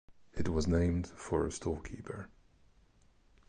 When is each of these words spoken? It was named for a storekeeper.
It 0.33 0.49
was 0.49 0.65
named 0.67 1.05
for 1.09 1.45
a 1.45 1.51
storekeeper. 1.51 2.27